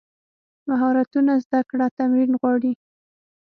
[0.67, 2.73] مهارتونه زده کړه تمرین غواړي.